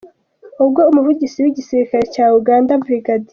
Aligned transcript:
Ubwo 0.63 0.81
umuvugizi 0.91 1.37
w’igisirikare 1.41 2.03
cya 2.13 2.25
Uganda, 2.39 2.79
Brig. 2.83 3.07